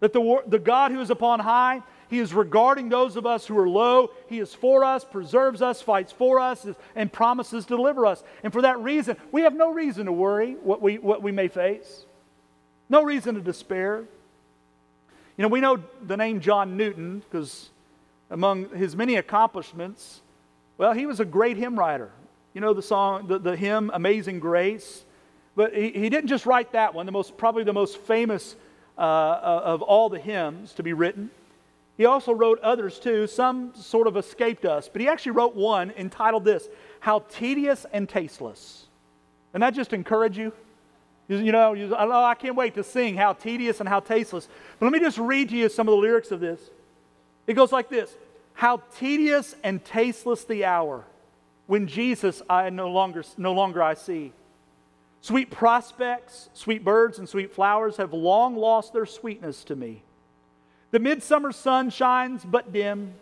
[0.00, 1.82] that the, the God who is upon high
[2.12, 4.10] he is regarding those of us who are low.
[4.28, 8.22] He is for us, preserves us, fights for us, and promises to deliver us.
[8.42, 11.48] And for that reason, we have no reason to worry what we, what we may
[11.48, 12.04] face,
[12.90, 14.04] no reason to despair.
[15.38, 17.70] You know, we know the name John Newton because
[18.28, 20.20] among his many accomplishments,
[20.76, 22.10] well, he was a great hymn writer.
[22.52, 25.06] You know the song, the, the hymn Amazing Grace?
[25.56, 28.54] But he, he didn't just write that one, the most, probably the most famous
[28.98, 31.30] uh, of all the hymns to be written.
[31.96, 33.26] He also wrote others too.
[33.26, 36.68] Some sort of escaped us, but he actually wrote one entitled this
[37.00, 38.86] How Tedious and Tasteless.
[39.54, 40.52] And that just encourage you?
[41.28, 44.48] You know, you, oh, I can't wait to sing How Tedious and How Tasteless.
[44.78, 46.60] But let me just read to you some of the lyrics of this.
[47.46, 48.16] It goes like this
[48.54, 51.04] How tedious and tasteless the hour
[51.66, 54.32] when Jesus I no longer, no longer I see.
[55.20, 60.02] Sweet prospects, sweet birds, and sweet flowers have long lost their sweetness to me.
[60.92, 63.14] The midsummer sun shines but dim.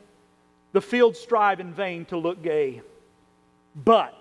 [0.72, 2.83] The fields strive in vain to look gay.
[3.74, 4.20] But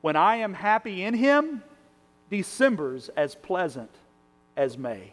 [0.00, 1.62] when I am happy in Him,
[2.30, 3.90] December's as pleasant
[4.56, 4.94] as May.
[5.02, 5.12] Isn't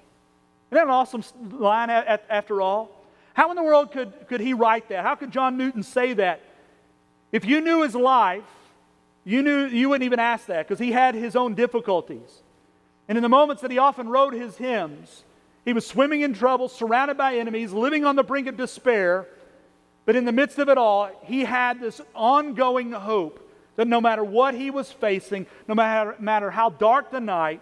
[0.72, 1.24] that an awesome
[1.60, 2.90] line after all?
[3.34, 5.04] How in the world could, could he write that?
[5.04, 6.42] How could John Newton say that?
[7.32, 8.44] If you knew his life,
[9.26, 12.44] you, knew, you wouldn't even ask that because he had his own difficulties.
[13.08, 15.24] And in the moments that he often wrote his hymns,
[15.66, 19.28] he was swimming in trouble, surrounded by enemies, living on the brink of despair.
[20.06, 23.40] But in the midst of it all, he had this ongoing hope
[23.76, 27.62] that no matter what he was facing, no matter, matter how dark the night,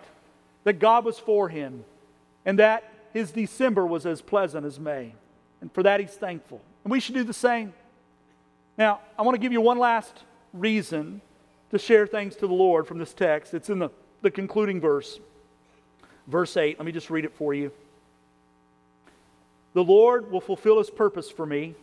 [0.63, 1.83] that God was for him
[2.45, 2.83] and that
[3.13, 5.13] his December was as pleasant as May.
[5.59, 6.61] And for that, he's thankful.
[6.83, 7.73] And we should do the same.
[8.77, 11.21] Now, I want to give you one last reason
[11.69, 13.53] to share thanks to the Lord from this text.
[13.53, 13.89] It's in the,
[14.21, 15.19] the concluding verse,
[16.27, 16.79] verse 8.
[16.79, 17.71] Let me just read it for you.
[19.73, 21.75] The Lord will fulfill his purpose for me.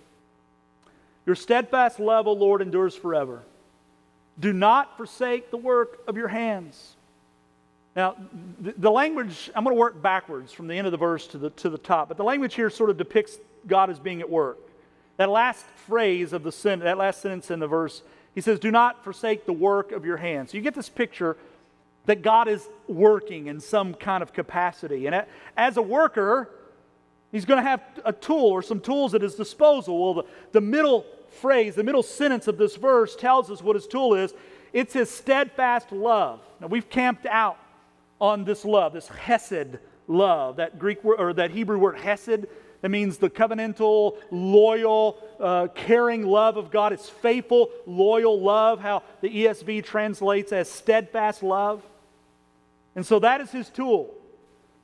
[1.27, 3.43] Your steadfast love, O Lord, endures forever.
[4.39, 6.97] Do not forsake the work of your hands.
[7.97, 8.17] Now,
[8.61, 11.51] the, language, I'm going to work backwards from the end of the verse to the,
[11.51, 14.59] to the top, but the language here sort of depicts God as being at work.
[15.17, 18.03] That last phrase of the sentence, that last sentence in the verse,
[18.35, 20.53] he says, Do not forsake the work of your hands.
[20.53, 21.37] So you get this picture
[22.07, 25.07] that God is working in some kind of capacity.
[25.07, 26.49] And as a worker,
[27.31, 30.03] He's going to have a tool or some tools at his disposal.
[30.03, 31.05] Well, the, the middle
[31.41, 34.33] phrase, the middle sentence of this verse tells us what his tool is.
[34.73, 36.41] It's his steadfast love.
[36.61, 37.59] Now, we've camped out
[38.21, 42.47] on this love, this hesed love, that Greek word, or that Hebrew word hesed.
[42.81, 46.93] That means the covenantal, loyal, uh, caring love of God.
[46.93, 51.83] It's faithful, loyal love, how the ESV translates as steadfast love.
[52.95, 54.15] And so that is his tool.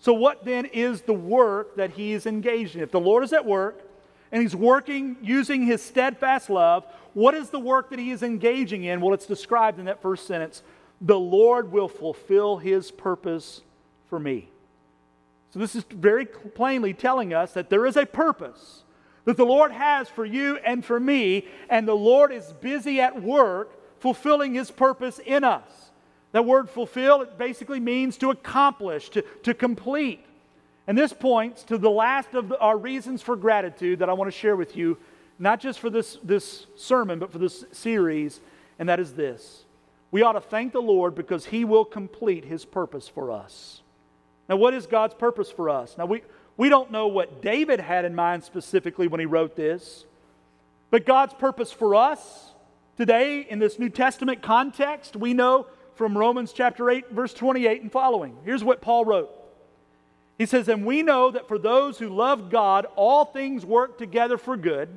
[0.05, 2.83] So, what then is the work that he is engaged in?
[2.83, 3.81] If the Lord is at work
[4.31, 8.85] and he's working using his steadfast love, what is the work that he is engaging
[8.85, 9.01] in?
[9.01, 10.63] Well, it's described in that first sentence
[11.01, 13.63] the Lord will fulfill his purpose
[14.11, 14.51] for me.
[15.55, 18.83] So, this is very plainly telling us that there is a purpose
[19.25, 23.23] that the Lord has for you and for me, and the Lord is busy at
[23.23, 25.93] work fulfilling His purpose in us.
[26.35, 30.19] That word fulfill, it basically means to accomplish, to, to complete.
[30.89, 34.33] And this points to the last of the, our reasons for gratitude that I want
[34.33, 34.99] to share with you,
[35.39, 38.41] not just for this, this sermon, but for this series,
[38.81, 39.63] and that is this.
[40.11, 43.83] We ought to thank the Lord because He will complete His purpose for us.
[44.49, 45.97] Now, what is God's purpose for us?
[45.97, 46.23] Now, we,
[46.57, 50.05] we don't know what David had in mind specifically when he wrote this,
[50.91, 52.51] but God's purpose for us
[52.97, 57.93] today in this New Testament context, we know from Romans chapter 8, verse 28 and
[57.93, 58.37] following.
[58.45, 59.31] Here's what Paul wrote.
[60.39, 64.37] He says, And we know that for those who love God, all things work together
[64.37, 64.89] for good,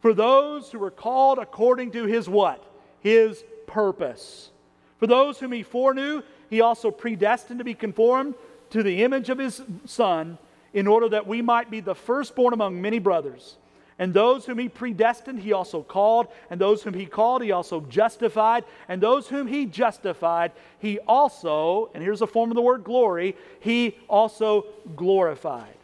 [0.00, 2.62] for those who are called according to his what?
[3.00, 4.50] His purpose.
[4.98, 8.34] For those whom he foreknew, he also predestined to be conformed
[8.70, 10.38] to the image of his Son,
[10.72, 13.56] in order that we might be the firstborn among many brothers.
[13.98, 16.28] And those whom he predestined, he also called.
[16.50, 18.64] And those whom he called, he also justified.
[18.88, 23.36] And those whom he justified, he also, and here's a form of the word glory,
[23.60, 25.74] he also glorified.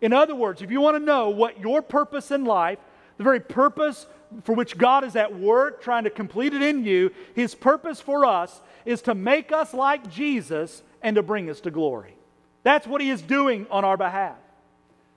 [0.00, 2.78] In other words, if you want to know what your purpose in life,
[3.16, 4.06] the very purpose
[4.44, 8.24] for which God is at work trying to complete it in you, his purpose for
[8.24, 12.14] us is to make us like Jesus and to bring us to glory.
[12.62, 14.36] That's what he is doing on our behalf.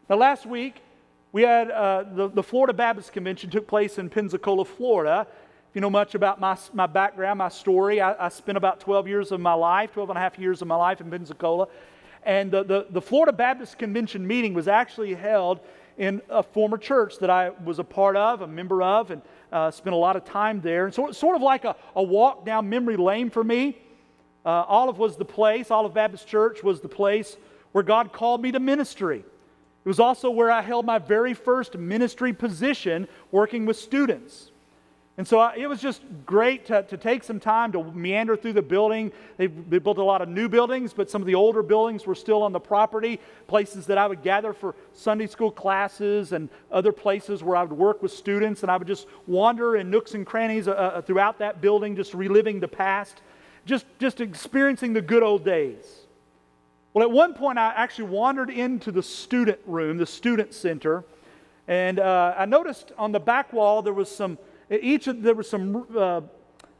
[0.09, 0.81] Now, last week,
[1.33, 5.25] we had uh, the, the Florida Baptist Convention took place in Pensacola, Florida.
[5.67, 9.07] If you know much about my, my background, my story, I, I spent about 12
[9.07, 11.69] years of my life, 12 and a half years of my life in Pensacola.
[12.21, 15.59] And the, the, the Florida Baptist Convention meeting was actually held
[15.97, 19.19] in a former church that I was a part of, a member of, and
[19.51, 20.85] uh, spent a lot of time there.
[20.85, 23.79] And so, it's sort of like a, a walk down memory lane for me.
[24.45, 27.37] Uh, Olive was the place, Olive Baptist Church was the place
[27.71, 29.25] where God called me to ministry.
[29.85, 34.51] It was also where I held my very first ministry position working with students.
[35.17, 38.53] And so I, it was just great to, to, take some time to meander through
[38.53, 39.11] the building.
[39.37, 42.15] They, they, built a lot of new buildings, but some of the older buildings were
[42.15, 46.91] still on the property, places that I would gather for Sunday school classes and other
[46.91, 48.63] places where I would work with students.
[48.63, 52.15] And I would just wander in nooks and crannies uh, uh throughout that building, just
[52.15, 53.21] reliving the past
[53.65, 55.85] just, just experiencing the good old days.
[56.93, 61.03] Well, at one point, I actually wandered into the student room, the student center,
[61.67, 64.37] and uh, I noticed on the back wall there was some,
[64.69, 66.21] each of, there were some uh,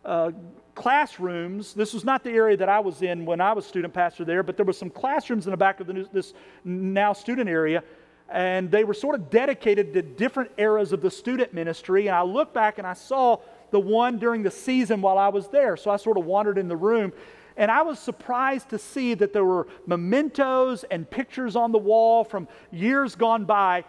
[0.06, 0.32] uh,
[0.76, 1.74] classrooms.
[1.74, 4.44] This was not the area that I was in when I was student pastor there,
[4.44, 7.84] but there were some classrooms in the back of the new, this now student area,
[8.30, 12.06] and they were sort of dedicated to different eras of the student ministry.
[12.06, 13.38] And I looked back and I saw
[13.72, 15.76] the one during the season while I was there.
[15.76, 17.14] So I sort of wandered in the room.
[17.56, 22.24] And I was surprised to see that there were mementos and pictures on the wall
[22.24, 23.86] from years gone by.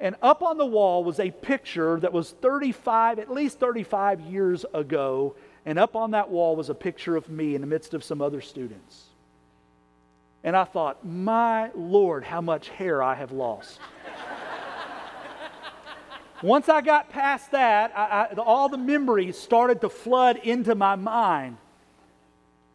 [0.00, 4.64] And up on the wall was a picture that was 35, at least 35 years
[4.72, 5.34] ago.
[5.66, 8.22] And up on that wall was a picture of me in the midst of some
[8.22, 9.06] other students.
[10.44, 13.80] And I thought, my Lord, how much hair I have lost.
[16.42, 20.94] Once I got past that, I, I, all the memories started to flood into my
[20.94, 21.56] mind.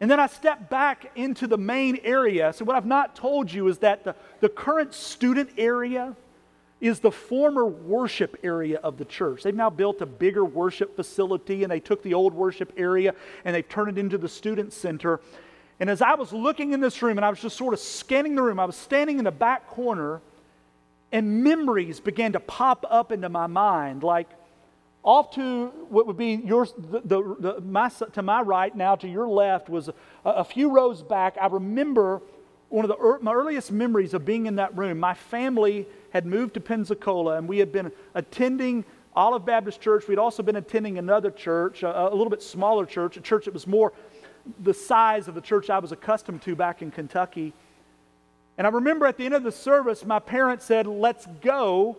[0.00, 2.52] And then I stepped back into the main area.
[2.52, 6.16] So, what I've not told you is that the, the current student area
[6.80, 9.42] is the former worship area of the church.
[9.42, 13.54] They've now built a bigger worship facility, and they took the old worship area and
[13.54, 15.20] they've turned it into the student center.
[15.80, 18.34] And as I was looking in this room and I was just sort of scanning
[18.34, 20.20] the room, I was standing in the back corner
[21.10, 24.28] and memories began to pop up into my mind like
[25.04, 29.06] off to what would be yours the, the, the, my, to my right now to
[29.06, 31.36] your left was a, a few rows back.
[31.40, 32.22] I remember
[32.70, 34.98] one of the my earliest memories of being in that room.
[34.98, 40.08] My family had moved to pensacola and we had been attending olive baptist church.
[40.08, 43.54] We'd also been attending another church a, a little bit smaller church a church that
[43.54, 43.92] was more
[44.60, 47.52] the size of the church i was accustomed to back in kentucky.
[48.56, 51.98] And I remember at the end of the service, my parents said, Let's go.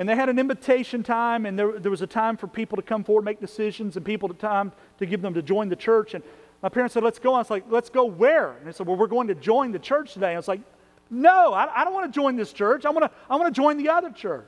[0.00, 2.82] And they had an invitation time, and there, there was a time for people to
[2.82, 6.14] come forward, make decisions, and people to time to give them to join the church.
[6.14, 6.24] And
[6.62, 7.34] my parents said, Let's go.
[7.34, 8.52] I was like, Let's go where?
[8.52, 10.32] And they said, Well, we're going to join the church today.
[10.32, 10.62] I was like,
[11.10, 12.86] No, I, I don't want to join this church.
[12.86, 14.46] I want to I want to join the other church.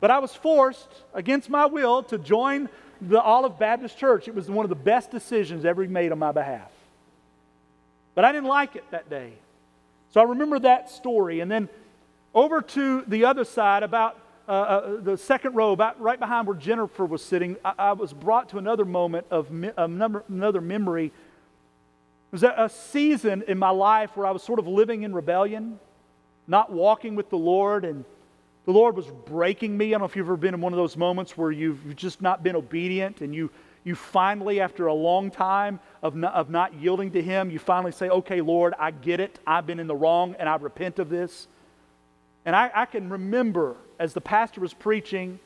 [0.00, 2.68] But I was forced, against my will, to join
[3.00, 4.26] the Olive Baptist Church.
[4.26, 6.72] It was one of the best decisions ever made on my behalf.
[8.16, 9.32] But I didn't like it that day.
[10.12, 11.38] So I remember that story.
[11.38, 11.68] And then
[12.34, 14.19] over to the other side, about
[14.50, 18.12] uh, uh, the second row, about right behind where Jennifer was sitting, I, I was
[18.12, 21.06] brought to another moment of me, number, another memory.
[21.06, 21.12] It
[22.32, 25.78] was a, a season in my life where I was sort of living in rebellion,
[26.48, 28.04] not walking with the Lord, and
[28.64, 29.86] the Lord was breaking me.
[29.86, 32.20] I don't know if you've ever been in one of those moments where you've just
[32.20, 33.50] not been obedient and you,
[33.84, 38.08] you finally, after a long time of of not yielding to Him, you finally say,
[38.08, 39.38] Okay, Lord, I get it.
[39.46, 41.46] I've been in the wrong and I repent of this.
[42.44, 45.38] And I, I can remember as the pastor was preaching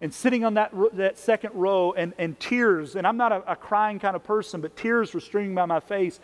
[0.00, 3.56] and sitting on that, that second row and, and tears, and I'm not a, a
[3.56, 6.20] crying kind of person, but tears were streaming by my face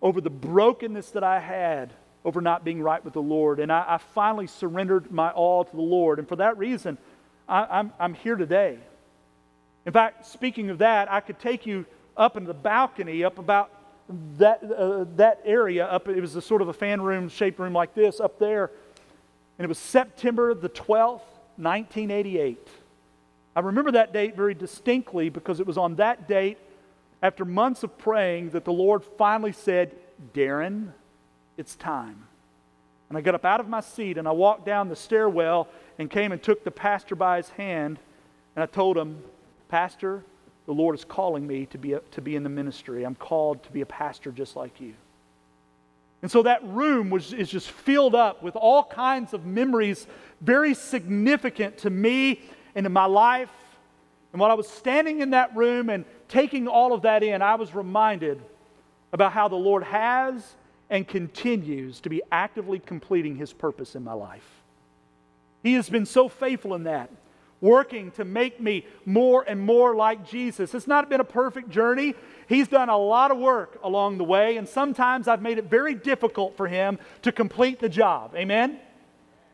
[0.00, 1.92] over the brokenness that I had
[2.24, 3.58] over not being right with the Lord.
[3.58, 6.18] And I, I finally surrendered my all to the Lord.
[6.18, 6.98] And for that reason,
[7.48, 8.78] I, I'm, I'm here today.
[9.86, 13.70] In fact, speaking of that, I could take you up into the balcony, up about
[14.38, 15.86] that, uh, that area.
[15.86, 18.70] Up, it was a sort of a fan room, shaped room like this, up there.
[19.58, 21.22] And it was September the 12th,
[21.56, 22.68] 1988.
[23.56, 26.58] I remember that date very distinctly because it was on that date,
[27.20, 29.96] after months of praying, that the Lord finally said,
[30.32, 30.92] Darren,
[31.56, 32.24] it's time.
[33.08, 36.08] And I got up out of my seat and I walked down the stairwell and
[36.08, 37.98] came and took the pastor by his hand
[38.54, 39.22] and I told him,
[39.68, 40.22] Pastor,
[40.66, 43.04] the Lord is calling me to be, a, to be in the ministry.
[43.04, 44.94] I'm called to be a pastor just like you.
[46.22, 50.06] And so that room was, is just filled up with all kinds of memories,
[50.40, 52.40] very significant to me
[52.74, 53.52] and to my life.
[54.32, 57.54] And while I was standing in that room and taking all of that in, I
[57.54, 58.42] was reminded
[59.12, 60.56] about how the Lord has
[60.90, 64.46] and continues to be actively completing his purpose in my life.
[65.62, 67.10] He has been so faithful in that
[67.60, 70.74] working to make me more and more like Jesus.
[70.74, 72.14] It's not been a perfect journey.
[72.48, 75.94] He's done a lot of work along the way, and sometimes I've made it very
[75.94, 78.34] difficult for him to complete the job.
[78.36, 78.78] Amen?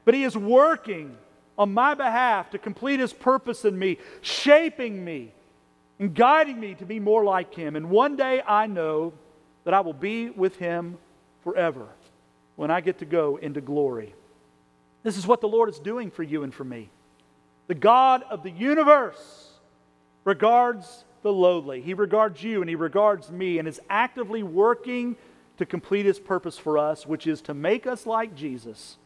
[0.04, 1.16] But he is working
[1.56, 5.32] on my behalf to complete his purpose in me, shaping me
[5.98, 7.76] and guiding me to be more like him.
[7.76, 9.12] And one day I know
[9.64, 10.98] that I will be with him
[11.42, 11.88] forever
[12.56, 14.14] when I get to go into glory.
[15.02, 16.90] This is what the Lord is doing for you and for me.
[17.66, 19.50] The God of the universe
[20.24, 21.80] regards the lowly.
[21.80, 25.16] He regards you and He regards me and is actively working
[25.56, 28.98] to complete His purpose for us, which is to make us like Jesus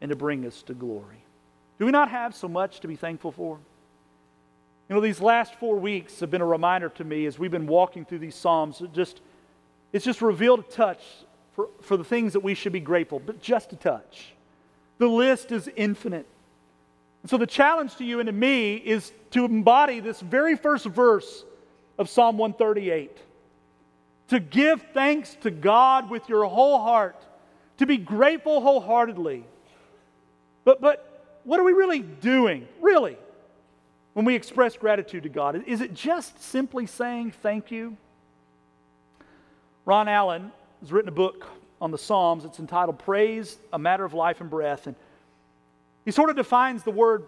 [0.00, 1.24] and to bring us to glory.
[1.78, 3.58] Do we not have so much to be thankful for?
[4.88, 7.66] You know, these last four weeks have been a reminder to me as we've been
[7.66, 8.80] walking through these Psalms.
[8.80, 9.20] It just,
[9.92, 11.02] it's just revealed a touch
[11.54, 14.34] for, for the things that we should be grateful, but just a touch.
[14.98, 16.26] The list is infinite.
[17.26, 21.44] So the challenge to you and to me is to embody this very first verse
[21.98, 23.16] of Psalm 138
[24.28, 27.22] to give thanks to God with your whole heart,
[27.78, 29.44] to be grateful wholeheartedly.
[30.64, 33.16] But, but what are we really doing, really,
[34.14, 35.62] when we express gratitude to God?
[35.66, 37.96] Is it just simply saying thank you?
[39.84, 41.46] Ron Allen has written a book
[41.80, 42.44] on the Psalms.
[42.44, 44.86] It's entitled Praise, a Matter of Life and Breath.
[44.86, 44.96] And
[46.04, 47.24] he sort of defines the word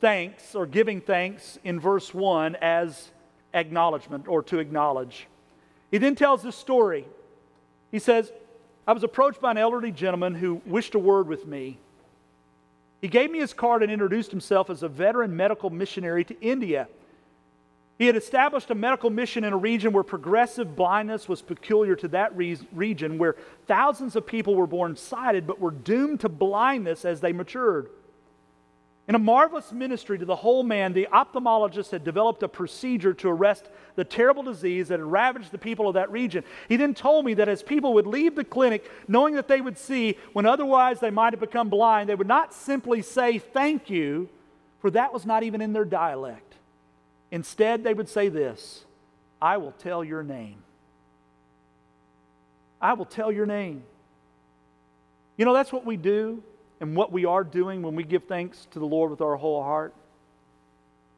[0.00, 3.10] thanks or giving thanks in verse 1 as
[3.54, 5.26] acknowledgement or to acknowledge.
[5.90, 7.06] He then tells this story.
[7.90, 8.32] He says,
[8.86, 11.78] I was approached by an elderly gentleman who wished a word with me.
[13.00, 16.88] He gave me his card and introduced himself as a veteran medical missionary to India.
[17.98, 22.08] He had established a medical mission in a region where progressive blindness was peculiar to
[22.08, 23.36] that re- region, where
[23.66, 27.90] thousands of people were born sighted but were doomed to blindness as they matured.
[29.08, 33.28] In a marvelous ministry to the whole man, the ophthalmologist had developed a procedure to
[33.28, 36.44] arrest the terrible disease that had ravaged the people of that region.
[36.68, 39.76] He then told me that as people would leave the clinic knowing that they would
[39.76, 44.28] see when otherwise they might have become blind, they would not simply say thank you,
[44.80, 46.54] for that was not even in their dialect.
[47.32, 48.84] Instead, they would say this
[49.40, 50.62] I will tell your name.
[52.80, 53.82] I will tell your name.
[55.36, 56.42] You know, that's what we do
[56.82, 59.62] and what we are doing when we give thanks to the Lord with our whole
[59.62, 59.94] heart.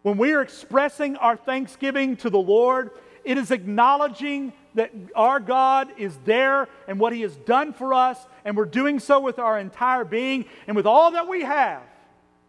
[0.03, 2.91] When we are expressing our thanksgiving to the Lord,
[3.25, 8.19] it is acknowledging that our God is there and what He has done for us,
[8.45, 11.81] and we're doing so with our entire being and with all that we have.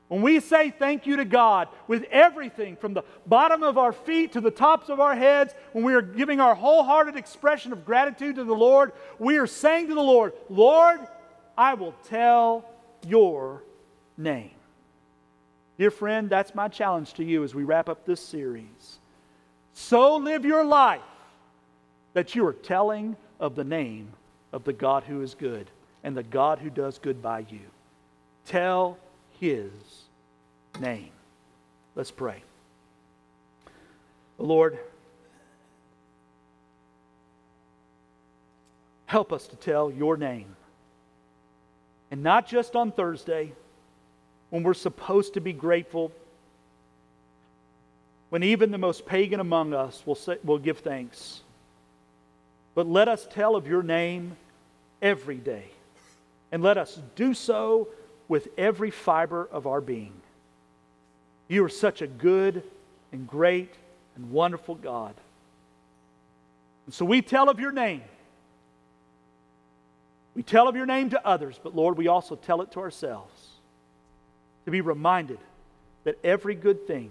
[0.09, 4.33] When we say thank you to God with everything from the bottom of our feet
[4.33, 8.35] to the tops of our heads, when we are giving our wholehearted expression of gratitude
[8.35, 10.99] to the Lord, we are saying to the Lord, Lord,
[11.57, 12.65] I will tell
[13.05, 13.63] your
[14.17, 14.51] name.
[15.77, 18.99] Dear friend, that's my challenge to you as we wrap up this series.
[19.73, 21.01] So live your life
[22.13, 24.07] that you are telling of the name
[24.53, 25.69] of the God who is good
[26.03, 27.59] and the God who does good by you.
[28.45, 28.97] Tell
[29.39, 29.71] his
[30.79, 31.11] name.
[31.93, 32.41] Let's pray.
[34.37, 34.77] Lord,
[39.07, 40.55] help us to tell your name
[42.15, 43.51] and not just on Thursday
[44.49, 46.13] when we're supposed to be grateful,
[48.29, 51.41] when even the most pagan among us will, say, will give thanks.
[52.73, 54.37] But let us tell of your name
[55.01, 55.65] every day,
[56.53, 57.89] and let us do so
[58.29, 60.13] with every fiber of our being.
[61.49, 62.63] You are such a good
[63.11, 63.73] and great
[64.15, 65.15] and wonderful God.
[66.85, 68.03] And so we tell of your name.
[70.35, 73.49] We tell of your name to others, but Lord, we also tell it to ourselves
[74.65, 75.39] to be reminded
[76.03, 77.09] that every good thing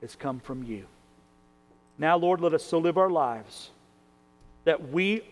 [0.00, 0.86] has come from you.
[1.98, 3.70] Now, Lord, let us so live our lives
[4.64, 5.22] that we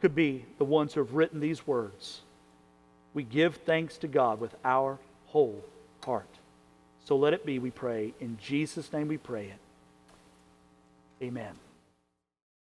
[0.00, 2.20] could be the ones who have written these words.
[3.14, 5.64] We give thanks to God with our whole
[6.04, 6.26] heart.
[7.04, 8.12] So let it be, we pray.
[8.20, 11.24] In Jesus' name we pray it.
[11.24, 11.52] Amen.